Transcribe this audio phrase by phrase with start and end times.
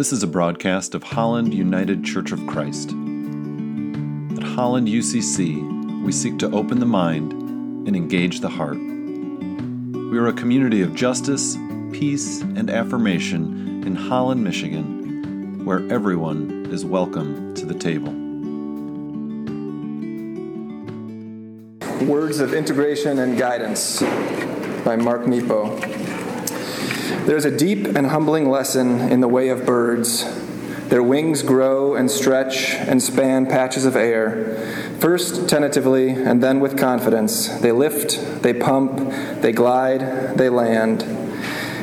[0.00, 2.88] This is a broadcast of Holland United Church of Christ.
[2.88, 2.94] At
[4.42, 8.78] Holland UCC, we seek to open the mind and engage the heart.
[8.78, 11.54] We are a community of justice,
[11.92, 18.14] peace, and affirmation in Holland, Michigan, where everyone is welcome to the table.
[22.06, 24.00] Words of Integration and Guidance
[24.82, 25.99] by Mark Nepo.
[27.30, 30.24] There's a deep and humbling lesson in the way of birds.
[30.88, 34.56] Their wings grow and stretch and span patches of air.
[34.98, 37.46] First tentatively and then with confidence.
[37.46, 41.04] They lift, they pump, they glide, they land.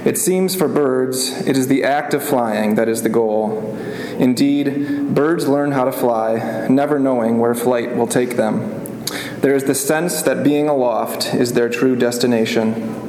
[0.06, 3.74] It seems for birds, it is the act of flying that is the goal.
[4.20, 9.06] Indeed, birds learn how to fly, never knowing where flight will take them.
[9.40, 13.07] There is the sense that being aloft is their true destination.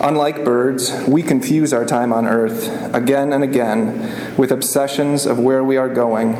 [0.00, 5.64] Unlike birds, we confuse our time on earth again and again with obsessions of where
[5.64, 6.34] we are going,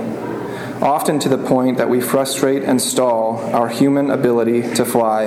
[0.82, 5.24] often to the point that we frustrate and stall our human ability to fly.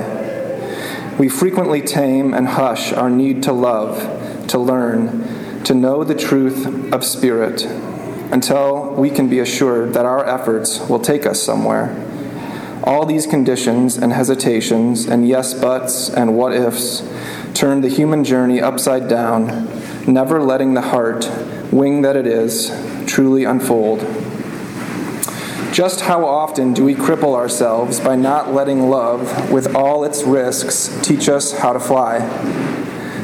[1.17, 6.93] We frequently tame and hush our need to love, to learn, to know the truth
[6.93, 7.66] of spirit,
[8.31, 12.05] until we can be assured that our efforts will take us somewhere.
[12.83, 17.02] All these conditions and hesitations and yes buts and what ifs
[17.53, 19.67] turn the human journey upside down,
[20.08, 21.30] never letting the heart,
[21.72, 22.72] wing that it is,
[23.05, 24.00] truly unfold.
[25.72, 31.00] Just how often do we cripple ourselves by not letting love, with all its risks,
[31.03, 32.20] teach us how to fly?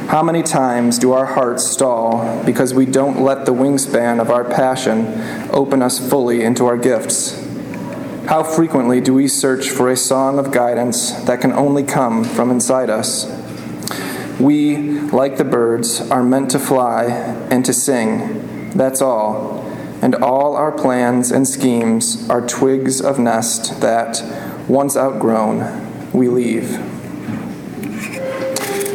[0.08, 4.44] How many times do our hearts stall because we don't let the wingspan of our
[4.44, 5.06] passion
[5.50, 7.44] open us fully into our gifts?
[8.26, 12.52] How frequently do we search for a song of guidance that can only come from
[12.52, 13.24] inside us?
[14.38, 17.04] We, like the birds, are meant to fly
[17.50, 18.70] and to sing.
[18.70, 19.62] That's all.
[20.02, 24.22] And all our plans and schemes are twigs of nest that,
[24.68, 26.78] once outgrown, we leave.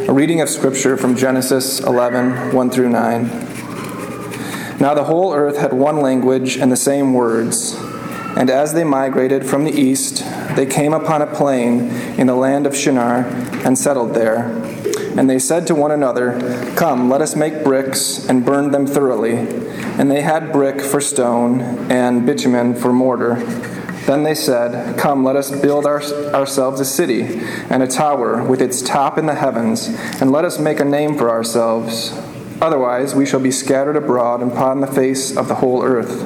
[0.08, 3.26] A reading of Scripture from Genesis 11 1 through 9.
[4.78, 7.74] Now the whole earth had one language and the same words.
[8.36, 10.24] And as they migrated from the east,
[10.56, 13.24] they came upon a plain in the land of Shinar
[13.64, 14.61] and settled there.
[15.16, 16.38] And they said to one another,
[16.76, 19.36] Come, let us make bricks and burn them thoroughly.
[19.36, 23.36] And they had brick for stone and bitumen for mortar.
[24.06, 26.02] Then they said, Come, let us build our,
[26.34, 27.40] ourselves a city
[27.70, 29.88] and a tower with its top in the heavens,
[30.20, 32.12] and let us make a name for ourselves.
[32.60, 36.20] Otherwise, we shall be scattered abroad upon the face of the whole earth.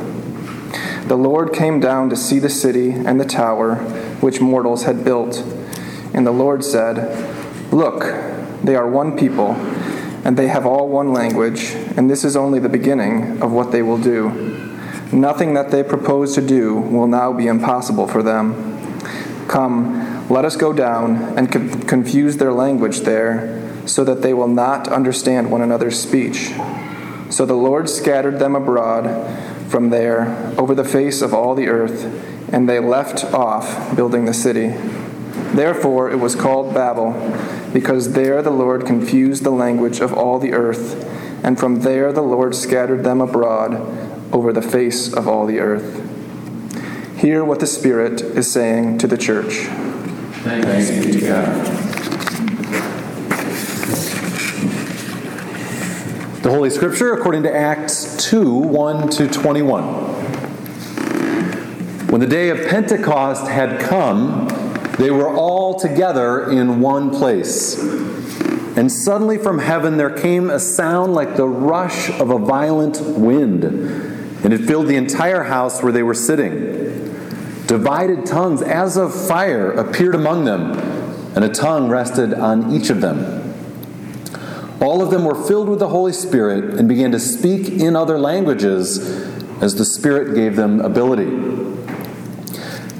[1.08, 3.76] The Lord came down to see the city and the tower
[4.20, 5.38] which mortals had built.
[6.12, 8.02] And the Lord said, Look,
[8.62, 9.52] they are one people,
[10.24, 13.82] and they have all one language, and this is only the beginning of what they
[13.82, 14.30] will do.
[15.12, 19.00] Nothing that they propose to do will now be impossible for them.
[19.46, 24.48] Come, let us go down and co- confuse their language there, so that they will
[24.48, 26.50] not understand one another's speech.
[27.30, 29.04] So the Lord scattered them abroad
[29.68, 32.04] from there over the face of all the earth,
[32.52, 34.74] and they left off building the city.
[35.56, 37.12] Therefore it was called Babel,
[37.72, 41.02] because there the Lord confused the language of all the earth,
[41.42, 43.74] and from there the Lord scattered them abroad
[44.34, 46.02] over the face of all the earth.
[47.16, 49.64] Hear what the Spirit is saying to the church.
[50.44, 51.66] Thanks be to God.
[56.42, 59.82] The Holy Scripture according to Acts 2 1 to 21.
[62.08, 64.48] When the day of Pentecost had come,
[64.98, 67.78] they were all together in one place.
[68.76, 73.64] And suddenly from heaven there came a sound like the rush of a violent wind,
[73.64, 76.52] and it filled the entire house where they were sitting.
[77.66, 80.72] Divided tongues as of fire appeared among them,
[81.34, 83.42] and a tongue rested on each of them.
[84.80, 88.18] All of them were filled with the Holy Spirit and began to speak in other
[88.18, 88.98] languages
[89.62, 91.55] as the Spirit gave them ability.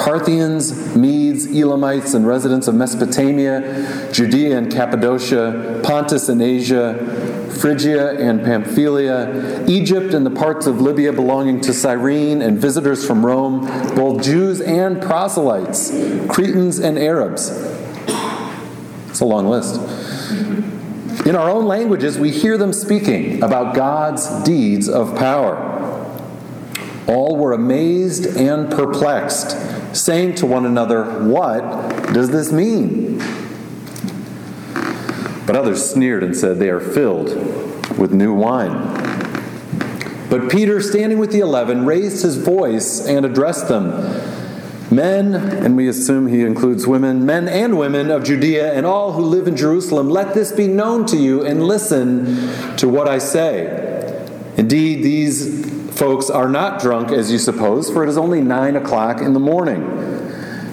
[0.00, 8.42] Parthians, Medes, Elamites, and residents of Mesopotamia, Judea and Cappadocia, Pontus and Asia, Phrygia and
[8.42, 14.22] Pamphylia, Egypt and the parts of Libya belonging to Cyrene, and visitors from Rome, both
[14.22, 15.90] Jews and proselytes,
[16.28, 17.50] Cretans and Arabs.
[19.10, 19.76] It's a long list.
[21.26, 25.66] In our own languages, we hear them speaking about God's deeds of power.
[27.06, 29.56] All were amazed and perplexed,
[29.92, 33.18] saying to one another, What does this mean?
[35.46, 37.28] But others sneered and said, They are filled
[37.98, 39.00] with new wine.
[40.30, 43.90] But Peter, standing with the eleven, raised his voice and addressed them.
[44.92, 49.22] Men, and we assume he includes women, men and women of Judea and all who
[49.22, 54.26] live in Jerusalem, let this be known to you and listen to what I say.
[54.56, 59.20] Indeed, these folks are not drunk as you suppose, for it is only nine o'clock
[59.20, 59.82] in the morning.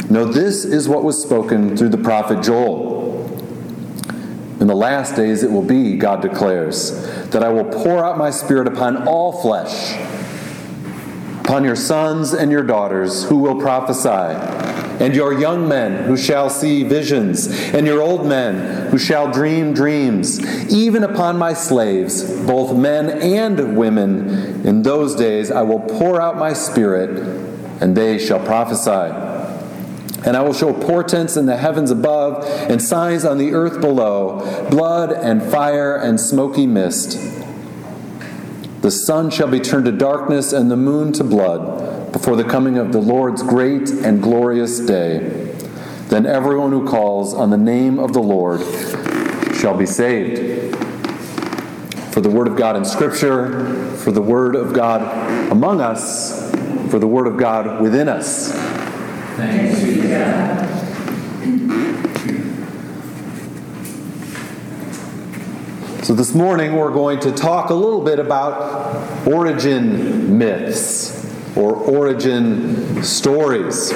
[0.10, 3.28] No, this is what was spoken through the prophet Joel.
[4.62, 8.30] In the last days it will be, God declares, that I will pour out my
[8.30, 9.98] spirit upon all flesh
[11.44, 14.08] upon your sons and your daughters who will prophesy,
[15.00, 19.74] and your young men who shall see visions, and your old men who shall dream
[19.74, 20.40] dreams,
[20.72, 24.66] even upon my slaves, both men and women.
[24.66, 27.20] In those days I will pour out my spirit,
[27.80, 29.14] and they shall prophesy.
[30.26, 34.68] And I will show portents in the heavens above, and signs on the earth below
[34.70, 37.20] blood and fire and smoky mist.
[38.82, 42.78] The sun shall be turned to darkness and the moon to blood before the coming
[42.78, 45.20] of the Lord's great and glorious day.
[46.08, 48.62] Then everyone who calls on the name of the Lord
[49.56, 50.76] shall be saved.
[52.14, 56.50] For the word of God in Scripture, for the word of God among us,
[56.90, 58.54] for the word of God within us.
[59.36, 60.68] Thanks be to God.
[66.06, 71.17] So, this morning we're going to talk a little bit about origin myths
[71.58, 73.92] or origin stories.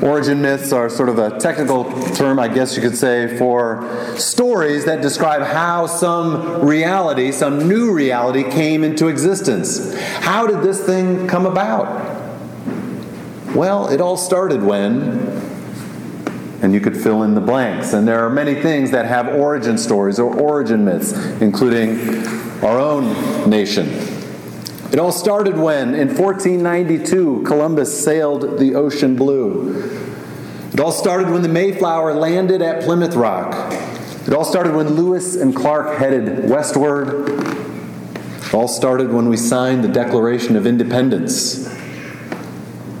[0.00, 4.84] Origin myths are sort of a technical term, I guess you could say, for stories
[4.84, 9.94] that describe how some reality, some new reality, came into existence.
[10.18, 12.22] How did this thing come about?
[13.54, 15.42] Well, it all started when
[16.62, 17.92] and you could fill in the blanks.
[17.92, 22.26] And there are many things that have origin stories or origin myths, including
[22.64, 24.13] our own nation.
[24.94, 29.90] It all started when, in 1492, Columbus sailed the ocean blue.
[30.72, 33.72] It all started when the Mayflower landed at Plymouth Rock.
[34.24, 37.28] It all started when Lewis and Clark headed westward.
[37.28, 41.66] It all started when we signed the Declaration of Independence.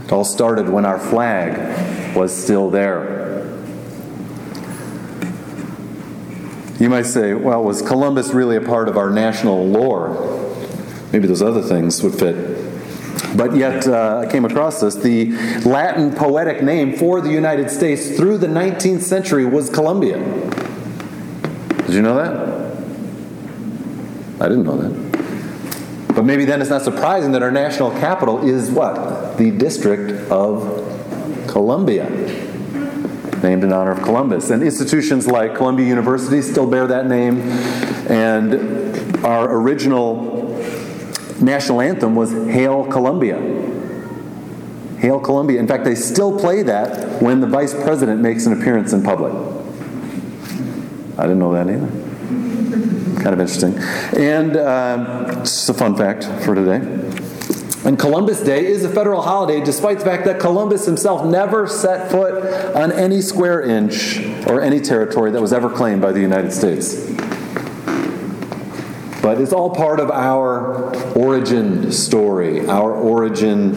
[0.04, 3.46] It all started when our flag was still there.
[6.80, 10.33] You might say, well, was Columbus really a part of our national lore?
[11.14, 12.34] Maybe those other things would fit.
[13.36, 14.96] But yet, uh, I came across this.
[14.96, 15.30] The
[15.60, 20.18] Latin poetic name for the United States through the 19th century was Columbia.
[21.86, 22.74] Did you know that?
[24.40, 26.16] I didn't know that.
[26.16, 29.38] But maybe then it's not surprising that our national capital is what?
[29.38, 32.10] The District of Columbia
[33.40, 34.50] named in honor of Columbus.
[34.50, 37.40] And institutions like Columbia University still bear that name.
[38.10, 40.43] And our original
[41.40, 43.38] national anthem was Hail Columbia.
[44.98, 45.60] Hail Columbia.
[45.60, 49.32] In fact, they still play that when the vice president makes an appearance in public.
[51.18, 51.86] I didn't know that either.
[53.22, 53.78] Kind of interesting.
[54.18, 56.78] And uh, just a fun fact for today.
[57.84, 62.10] And Columbus Day is a federal holiday despite the fact that Columbus himself never set
[62.10, 66.50] foot on any square inch or any territory that was ever claimed by the United
[66.52, 67.10] States.
[69.24, 73.70] But it's all part of our origin story, our origin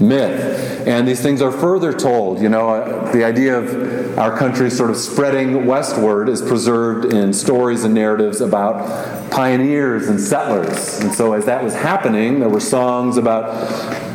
[0.00, 0.88] myth.
[0.88, 2.40] And these things are further told.
[2.40, 7.34] You know, uh, the idea of our country sort of spreading westward is preserved in
[7.34, 11.00] stories and narratives about pioneers and settlers.
[11.00, 14.13] And so, as that was happening, there were songs about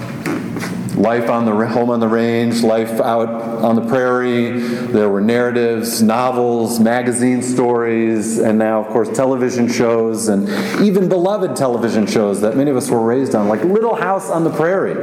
[1.00, 4.52] life on the home on the range, life out on the prairie.
[4.52, 10.50] There were narratives, novels, magazine stories, and now, of course, television shows, and
[10.84, 14.44] even beloved television shows that many of us were raised on, like Little House on
[14.44, 14.94] the Prairie,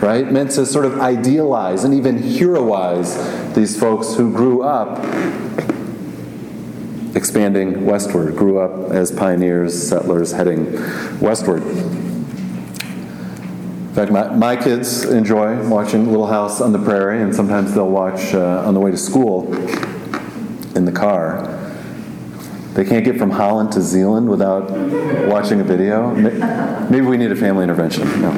[0.00, 0.32] right?
[0.32, 4.98] Meant to sort of idealize and even heroize these folks who grew up
[7.14, 10.72] expanding westward, grew up as pioneers, settlers heading
[11.20, 11.62] westward.
[13.88, 17.88] In fact, my, my kids enjoy watching Little House on the Prairie, and sometimes they'll
[17.88, 19.52] watch uh, on the way to school
[20.76, 21.54] in the car.
[22.74, 24.70] They can't get from Holland to Zeeland without
[25.26, 26.14] watching a video.
[26.88, 28.04] Maybe we need a family intervention.
[28.22, 28.30] No.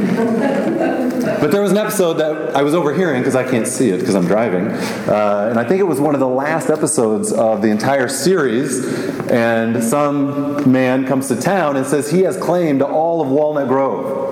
[1.40, 4.14] But there was an episode that I was overhearing because I can't see it because
[4.14, 4.68] I'm driving.
[4.68, 8.86] Uh, and I think it was one of the last episodes of the entire series.
[9.30, 13.68] And some man comes to town and says he has claim to all of Walnut
[13.68, 14.29] Grove.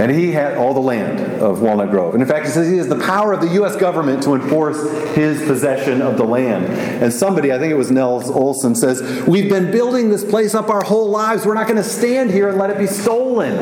[0.00, 2.14] And he had all the land of Walnut Grove.
[2.14, 3.76] And in fact, he says he has the power of the U.S.
[3.76, 4.80] government to enforce
[5.14, 6.64] his possession of the land.
[6.64, 10.70] And somebody, I think it was Nels Oleson, says, We've been building this place up
[10.70, 11.44] our whole lives.
[11.44, 13.56] We're not going to stand here and let it be stolen.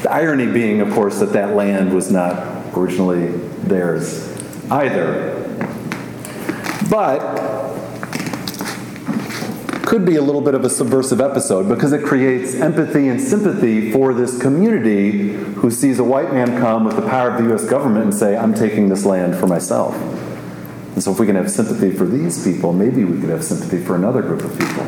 [0.00, 3.32] The irony being, of course, that that land was not originally
[3.64, 4.34] theirs
[4.70, 5.42] either.
[6.88, 7.71] But
[9.92, 13.92] could be a little bit of a subversive episode because it creates empathy and sympathy
[13.92, 17.66] for this community who sees a white man come with the power of the U.S.
[17.66, 19.94] government and say, I'm taking this land for myself.
[20.94, 23.84] And so, if we can have sympathy for these people, maybe we could have sympathy
[23.84, 24.86] for another group of people.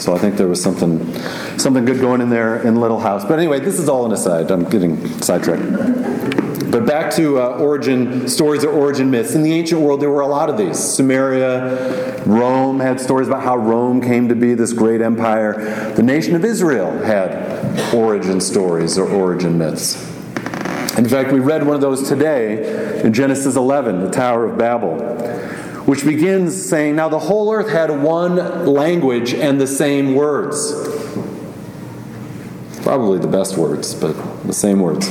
[0.00, 1.14] So I think there was something,
[1.56, 3.24] something good going in there in Little House.
[3.24, 4.50] But anyway, this is all an aside.
[4.50, 5.62] I'm getting sidetracked.
[6.74, 9.36] But back to uh, origin stories or origin myths.
[9.36, 10.76] In the ancient world, there were a lot of these.
[10.76, 15.92] Samaria, Rome had stories about how Rome came to be this great empire.
[15.94, 20.02] The nation of Israel had origin stories or origin myths.
[20.98, 24.98] In fact, we read one of those today in Genesis 11, the Tower of Babel,
[25.84, 30.72] which begins saying, Now the whole earth had one language and the same words.
[32.82, 34.14] Probably the best words, but
[34.44, 35.08] the same words.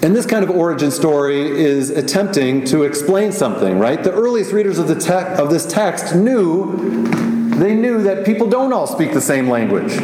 [0.00, 4.00] And this kind of origin story is attempting to explain something, right?
[4.02, 7.08] The earliest readers of, the te- of this text knew,
[7.56, 9.98] they knew that people don't all speak the same language.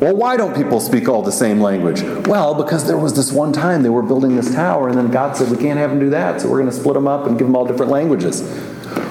[0.00, 2.02] Well, why don't people speak all the same language?
[2.26, 5.36] Well, because there was this one time they were building this tower, and then God
[5.36, 7.38] said, We can't have them do that, so we're going to split them up and
[7.38, 8.42] give them all different languages.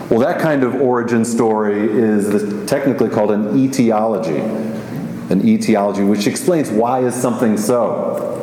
[0.09, 4.39] Well, that kind of origin story is technically called an etiology.
[5.29, 8.38] An etiology, which explains why is something so.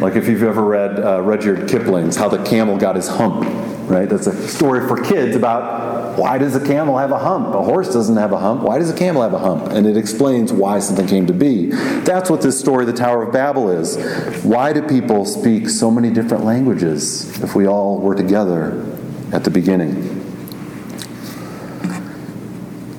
[0.00, 3.44] Like if you've ever read uh, Rudyard Kipling's How the Camel Got His Hump,
[3.90, 4.08] right?
[4.08, 7.54] That's a story for kids about why does a camel have a hump?
[7.54, 8.62] A horse doesn't have a hump.
[8.62, 9.72] Why does a camel have a hump?
[9.72, 11.66] And it explains why something came to be.
[11.66, 13.96] That's what this story, the Tower of Babel, is.
[14.44, 18.84] Why do people speak so many different languages if we all were together
[19.32, 20.17] at the beginning?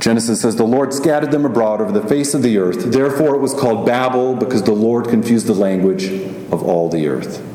[0.09, 2.91] Genesis says, The Lord scattered them abroad over the face of the earth.
[2.91, 6.05] Therefore it was called Babel, because the Lord confused the language
[6.51, 7.45] of all the earth.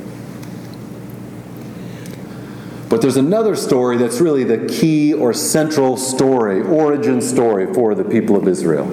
[2.88, 8.04] But there's another story that's really the key or central story, origin story for the
[8.04, 8.88] people of Israel.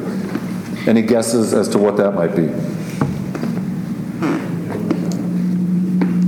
[0.89, 2.47] Any guesses as to what that might be?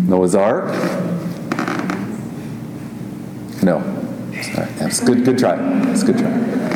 [0.07, 0.65] Noah's Ark?
[3.63, 3.79] No.
[4.77, 5.25] That's good.
[5.25, 5.55] Good try.
[5.55, 6.72] That's good try.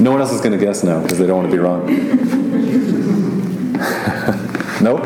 [0.00, 1.86] No one else is going to guess now because they don't want to be wrong.
[4.80, 5.02] nope.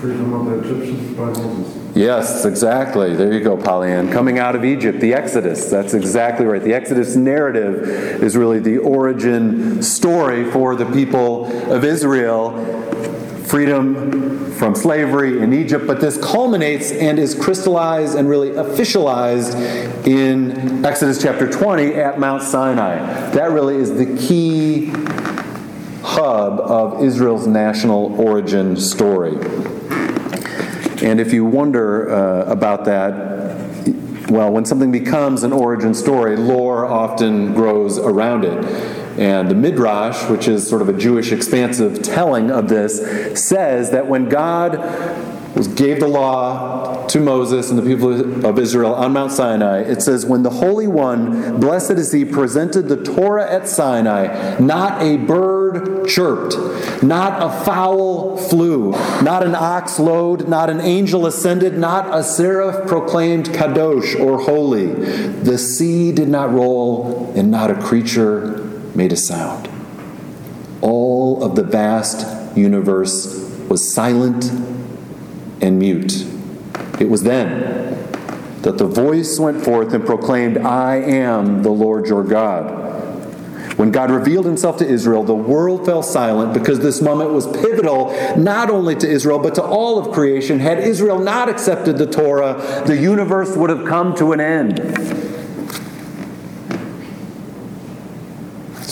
[0.00, 1.78] freedom of the Egyptians by Moses.
[1.94, 3.14] Yes, exactly.
[3.14, 4.10] There you go, Pollyann.
[4.10, 5.70] Coming out of Egypt, the Exodus.
[5.70, 6.62] That's exactly right.
[6.62, 7.86] The Exodus narrative
[8.22, 12.52] is really the origin story for the people of Israel.
[13.52, 20.82] Freedom from slavery in Egypt, but this culminates and is crystallized and really officialized in
[20.86, 22.96] Exodus chapter 20 at Mount Sinai.
[23.32, 24.86] That really is the key
[26.02, 29.34] hub of Israel's national origin story.
[31.02, 36.86] And if you wonder uh, about that, well, when something becomes an origin story, lore
[36.86, 39.01] often grows around it.
[39.18, 42.98] And the Midrash, which is sort of a Jewish expansive telling of this,
[43.42, 44.72] says that when God
[45.76, 50.24] gave the law to Moses and the people of Israel on Mount Sinai, it says,
[50.24, 56.08] When the Holy One, blessed is He, presented the Torah at Sinai, not a bird
[56.08, 56.56] chirped,
[57.02, 58.92] not a fowl flew,
[59.22, 64.86] not an ox lowed, not an angel ascended, not a seraph proclaimed Kadosh or holy.
[64.86, 68.61] The sea did not roll, and not a creature
[68.94, 69.68] made a sound.
[70.80, 74.50] All of the vast universe was silent
[75.60, 76.26] and mute.
[77.00, 77.82] It was then
[78.62, 82.80] that the voice went forth and proclaimed, I am the Lord your God.
[83.76, 88.14] When God revealed himself to Israel, the world fell silent because this moment was pivotal
[88.36, 90.60] not only to Israel, but to all of creation.
[90.60, 94.78] Had Israel not accepted the Torah, the universe would have come to an end.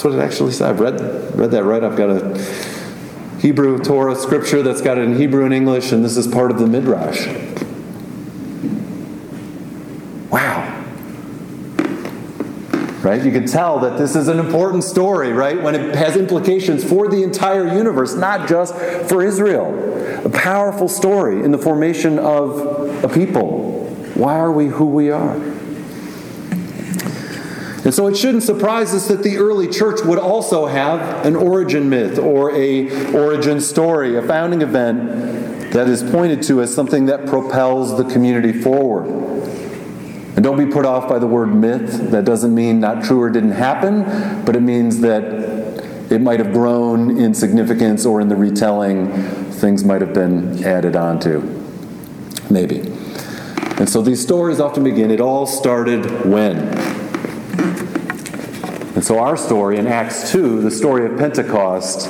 [0.01, 0.63] That's what it actually says.
[0.63, 0.99] I've read,
[1.39, 1.85] read that right.
[1.85, 2.39] I've got a
[3.39, 6.59] Hebrew Torah scripture that's got it in Hebrew and English, and this is part of
[6.59, 7.27] the Midrash.
[10.31, 10.85] Wow.
[13.03, 13.23] Right?
[13.23, 15.61] You can tell that this is an important story, right?
[15.61, 18.75] When it has implications for the entire universe, not just
[19.07, 20.25] for Israel.
[20.25, 23.85] A powerful story in the formation of a people.
[24.15, 25.50] Why are we who we are?
[27.85, 31.89] And so it shouldn't surprise us that the early church would also have an origin
[31.89, 37.27] myth or a origin story, a founding event that is pointed to as something that
[37.27, 39.07] propels the community forward.
[40.37, 42.11] And don't be put off by the word myth.
[42.11, 45.23] That doesn't mean not true or didn't happen, but it means that
[46.11, 49.13] it might have grown in significance or in the retelling,
[49.53, 51.41] things might have been added onto.
[52.51, 52.81] Maybe.
[53.79, 56.57] And so these stories often begin, it all started when?
[59.01, 62.07] And so, our story in Acts 2, the story of Pentecost,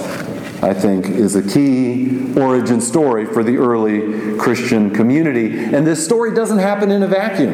[0.61, 5.57] I think, is a key origin story for the early Christian community.
[5.57, 7.53] And this story doesn't happen in a vacuum.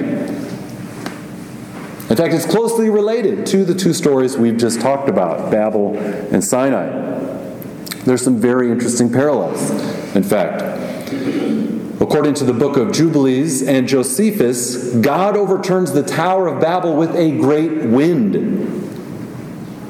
[2.09, 6.43] In fact, it's closely related to the two stories we've just talked about Babel and
[6.43, 6.87] Sinai.
[8.07, 9.71] There's some very interesting parallels,
[10.17, 10.63] in fact.
[12.01, 17.15] According to the book of Jubilees and Josephus, God overturns the Tower of Babel with
[17.15, 18.86] a great wind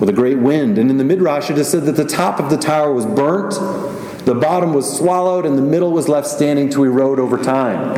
[0.00, 0.78] with a great wind.
[0.78, 3.54] And in the Midrash, it is said that the top of the tower was burnt,
[4.24, 7.94] the bottom was swallowed, and the middle was left standing to erode over time.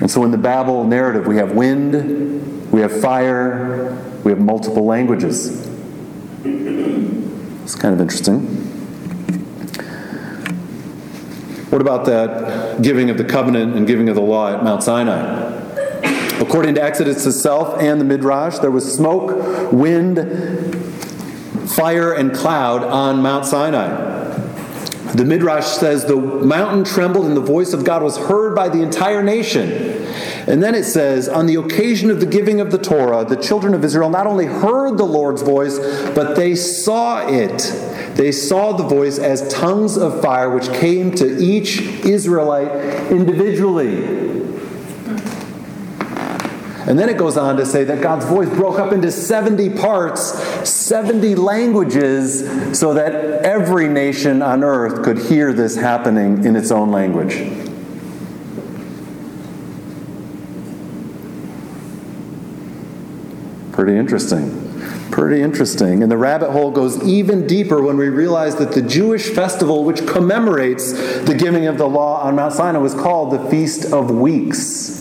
[0.00, 3.92] And so in the Babel narrative, we have wind, we have fire,
[4.24, 5.68] we have multiple languages.
[6.44, 8.40] It's kind of interesting.
[11.70, 15.59] What about that giving of the covenant and giving of the law at Mount Sinai?
[16.50, 20.18] According to Exodus itself and the Midrash, there was smoke, wind,
[21.70, 23.86] fire, and cloud on Mount Sinai.
[25.14, 28.82] The Midrash says the mountain trembled and the voice of God was heard by the
[28.82, 29.70] entire nation.
[30.48, 33.72] And then it says, on the occasion of the giving of the Torah, the children
[33.72, 35.78] of Israel not only heard the Lord's voice,
[36.16, 37.58] but they saw it.
[38.16, 44.39] They saw the voice as tongues of fire which came to each Israelite individually.
[46.90, 50.68] And then it goes on to say that God's voice broke up into 70 parts,
[50.68, 56.90] 70 languages, so that every nation on earth could hear this happening in its own
[56.90, 57.34] language.
[63.70, 64.82] Pretty interesting.
[65.12, 66.02] Pretty interesting.
[66.02, 70.04] And the rabbit hole goes even deeper when we realize that the Jewish festival, which
[70.08, 75.00] commemorates the giving of the law on Mount Sinai, was called the Feast of Weeks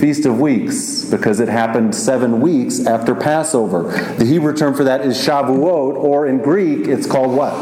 [0.00, 3.82] Feast of Weeks, because it happened seven weeks after Passover.
[4.16, 7.52] The Hebrew term for that is Shavuot, or in Greek, it's called what?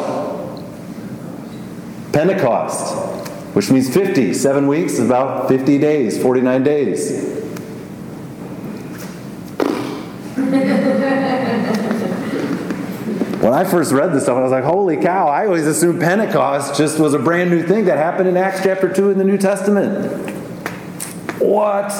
[2.12, 4.35] Pentecost, which means 50.
[4.35, 7.35] Seven weeks is about 50 days, 49 days.
[13.42, 16.77] when I first read this stuff, I was like, holy cow, I always assumed Pentecost
[16.77, 19.38] just was a brand new thing that happened in Acts chapter 2 in the New
[19.38, 20.38] Testament.
[21.38, 21.92] What?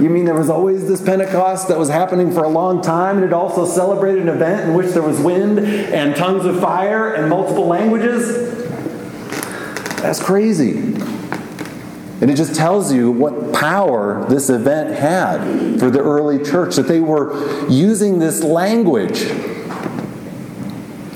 [0.00, 3.24] You mean there was always this Pentecost that was happening for a long time, and
[3.24, 7.28] it also celebrated an event in which there was wind and tongues of fire and
[7.28, 8.58] multiple languages?
[10.00, 10.94] That's crazy.
[12.22, 16.86] And it just tells you what power this event had for the early church, that
[16.86, 19.22] they were using this language,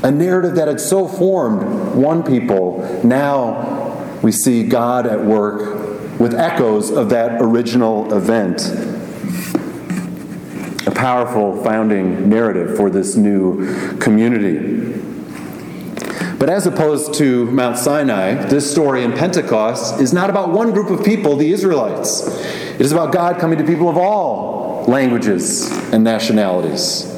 [0.03, 3.01] a narrative that had so formed one people.
[3.05, 5.86] Now we see God at work
[6.19, 8.61] with echoes of that original event.
[10.87, 15.03] A powerful founding narrative for this new community.
[16.39, 20.91] But as opposed to Mount Sinai, this story in Pentecost is not about one group
[20.91, 22.27] of people, the Israelites.
[22.27, 27.16] It is about God coming to people of all languages and nationalities.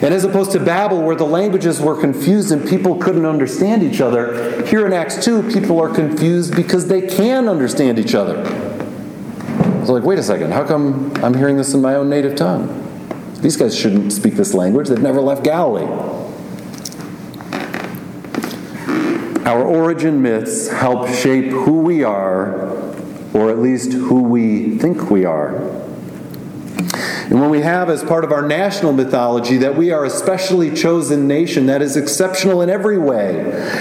[0.00, 4.00] And as opposed to Babel, where the languages were confused and people couldn't understand each
[4.00, 8.42] other, here in Acts 2, people are confused because they can understand each other.
[9.80, 12.78] It's like, wait a second, how come I'm hearing this in my own native tongue?
[13.40, 15.86] These guys shouldn't speak this language, they've never left Galilee.
[19.44, 22.70] Our origin myths help shape who we are,
[23.34, 25.82] or at least who we think we are.
[27.32, 30.70] And when we have as part of our national mythology that we are a specially
[30.70, 33.40] chosen nation that is exceptional in every way,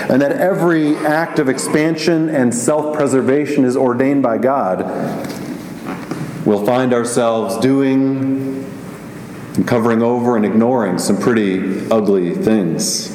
[0.10, 4.86] and that every act of expansion and self preservation is ordained by God,
[6.46, 8.64] we'll find ourselves doing
[9.56, 13.10] and covering over and ignoring some pretty ugly things.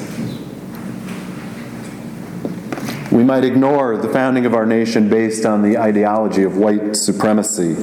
[3.11, 7.73] We might ignore the founding of our nation based on the ideology of white supremacy.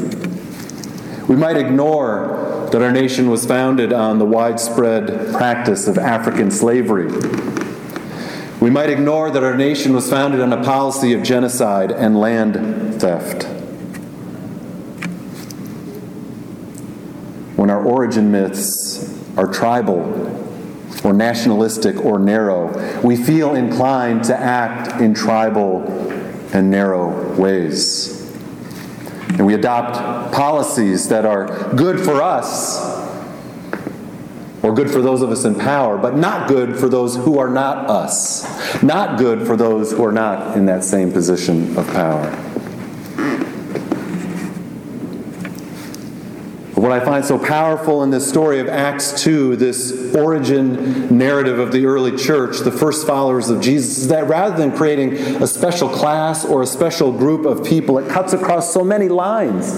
[1.27, 2.44] We might ignore
[2.75, 7.07] that our nation was founded on the widespread practice of African slavery.
[8.61, 13.01] We might ignore that our nation was founded on a policy of genocide and land
[13.01, 13.45] theft.
[17.55, 20.01] When our origin myths are tribal
[21.05, 25.85] or nationalistic or narrow, we feel inclined to act in tribal
[26.53, 28.14] and narrow ways.
[29.35, 32.95] And we adopt policies that are good for us
[34.63, 37.51] or good for those of us in power, but not good for those who are
[37.51, 42.31] not us, not good for those who are not in that same position of power.
[46.85, 51.73] What I find so powerful in this story of Acts 2, this origin narrative of
[51.73, 55.89] the early church, the first followers of Jesus, is that rather than creating a special
[55.89, 59.73] class or a special group of people, it cuts across so many lines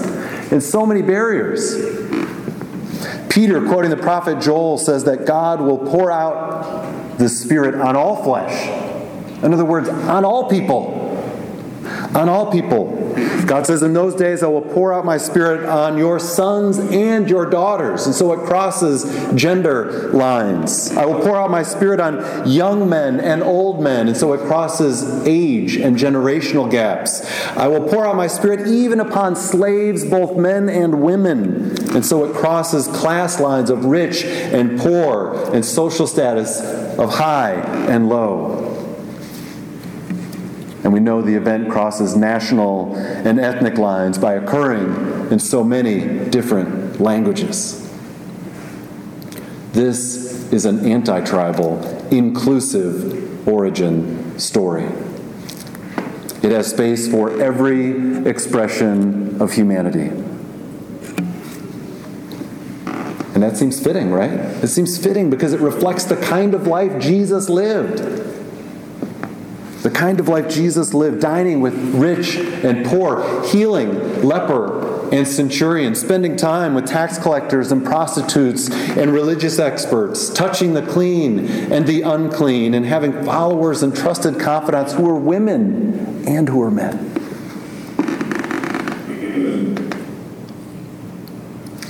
[0.51, 1.75] and so many barriers.
[3.29, 8.21] Peter, quoting the prophet Joel, says that God will pour out the Spirit on all
[8.21, 8.67] flesh.
[9.43, 11.06] In other words, on all people.
[12.15, 12.93] On all people.
[13.45, 17.29] God says, In those days I will pour out my spirit on your sons and
[17.29, 18.05] your daughters.
[18.05, 20.95] And so it crosses gender lines.
[20.95, 24.07] I will pour out my spirit on young men and old men.
[24.07, 27.25] And so it crosses age and generational gaps.
[27.57, 31.77] I will pour out my spirit even upon slaves, both men and women.
[31.95, 36.61] And so it crosses class lines of rich and poor and social status
[36.97, 37.53] of high
[37.87, 38.66] and low.
[40.87, 46.29] And we know the event crosses national and ethnic lines by occurring in so many
[46.29, 47.93] different languages.
[49.73, 54.85] This is an anti tribal, inclusive origin story.
[56.41, 60.07] It has space for every expression of humanity.
[63.33, 64.31] And that seems fitting, right?
[64.31, 68.36] It seems fitting because it reflects the kind of life Jesus lived.
[69.87, 75.95] The kind of life Jesus lived, dining with rich and poor, healing leper and centurion,
[75.95, 81.39] spending time with tax collectors and prostitutes and religious experts, touching the clean
[81.71, 86.69] and the unclean, and having followers and trusted confidants who were women and who were
[86.69, 86.97] men.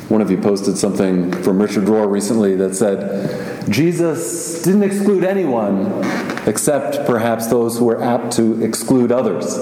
[0.07, 6.03] One of you posted something from Richard Rohr recently that said, Jesus didn't exclude anyone
[6.47, 9.57] except perhaps those who were apt to exclude others.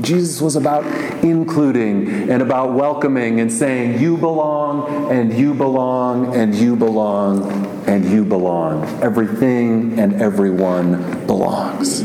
[0.00, 0.84] Jesus was about
[1.24, 8.04] including and about welcoming and saying, You belong, and you belong, and you belong, and
[8.04, 8.84] you belong.
[9.02, 12.00] Everything and everyone belongs.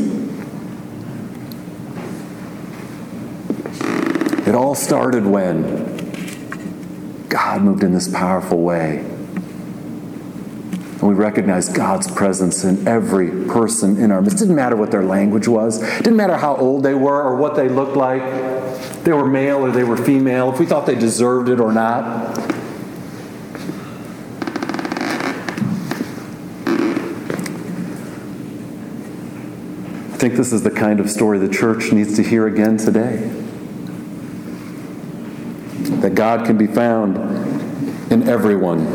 [4.46, 5.96] It all started when
[7.28, 9.15] God moved in this powerful way.
[10.98, 14.38] And we recognize God's presence in every person in our midst.
[14.38, 17.36] It didn't matter what their language was, it didn't matter how old they were or
[17.36, 18.22] what they looked like.
[19.04, 22.38] They were male or they were female, if we thought they deserved it or not.
[30.16, 33.16] I think this is the kind of story the church needs to hear again today
[36.00, 37.16] that God can be found
[38.10, 38.86] in everyone,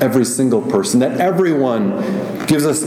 [0.00, 1.98] every single person, that everyone
[2.46, 2.82] gives us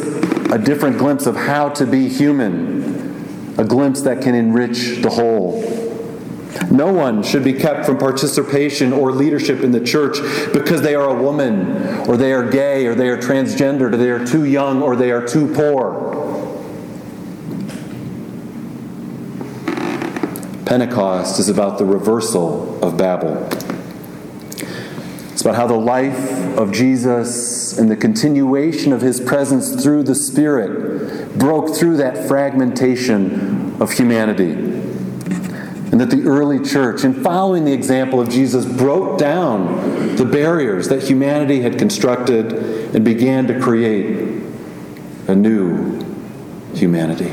[0.51, 5.61] a different glimpse of how to be human, a glimpse that can enrich the whole.
[6.71, 10.17] No one should be kept from participation or leadership in the church
[10.53, 14.09] because they are a woman, or they are gay, or they are transgendered, or they
[14.09, 16.15] are too young, or they are too poor.
[20.65, 23.47] Pentecost is about the reversal of Babel.
[25.39, 30.13] It's about how the life of Jesus and the continuation of his presence through the
[30.13, 34.51] Spirit broke through that fragmentation of humanity.
[34.51, 40.89] And that the early church, in following the example of Jesus, broke down the barriers
[40.89, 42.51] that humanity had constructed
[42.93, 44.43] and began to create
[45.29, 46.03] a new
[46.73, 47.31] humanity.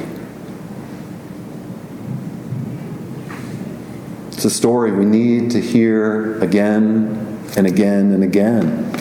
[4.29, 7.26] It's a story we need to hear again
[7.57, 8.93] and again and again.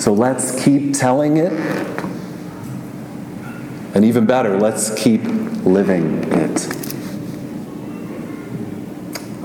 [0.00, 1.52] So let's keep telling it.
[3.94, 5.22] And even better, let's keep
[5.64, 6.66] living it.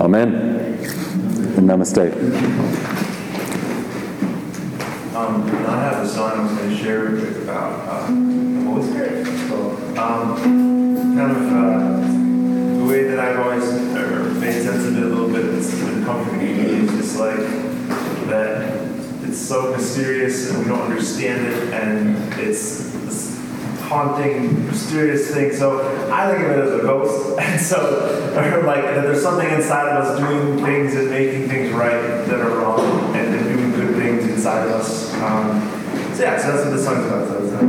[0.00, 0.34] Amen.
[1.56, 2.12] And namaste.
[5.14, 8.82] Um, I have a song I'm going to share with you about uh, the Holy
[8.90, 9.26] Spirit.
[9.48, 10.36] So, um,
[11.16, 13.64] kind of uh, the way that I've always
[14.40, 17.73] made sense of it a little bit, it's been comforting to me, is just like
[18.28, 18.84] that
[19.22, 23.38] it's so mysterious and we don't understand it and it's this
[23.80, 25.52] haunting, mysterious thing.
[25.52, 27.38] So I think of it as a ghost.
[27.44, 27.78] And so,
[28.36, 32.40] or like, that there's something inside of us doing things and making things right that
[32.40, 35.12] are wrong and then doing good things inside of us.
[35.14, 35.60] Um,
[36.14, 37.28] so, yeah, so that's what the song's about.
[37.28, 37.60] So, uh,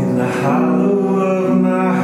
[0.00, 1.95] In the hollow of my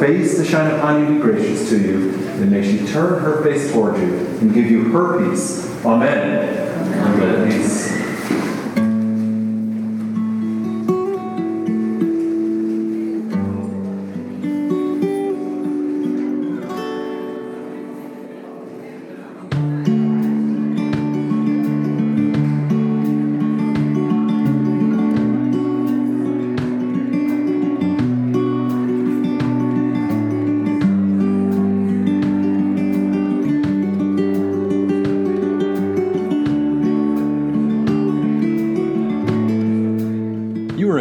[0.00, 3.44] face to shine upon you and be gracious to you, and may she turn her
[3.44, 5.68] face toward you and give you her peace.
[5.84, 6.39] Amen.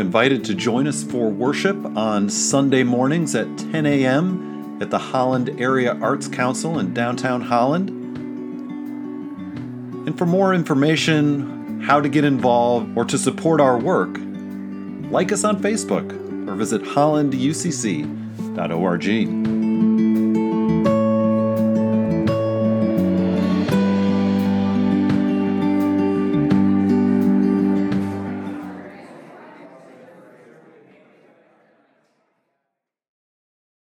[0.10, 4.80] Invited to join us for worship on Sunday mornings at 10 a.m.
[4.82, 7.92] at the Holland Area Arts Council in downtown Holland.
[10.08, 14.18] And for more information, how to get involved, or to support our work,
[15.12, 16.12] like us on Facebook
[16.50, 19.39] or visit hollanducc.org.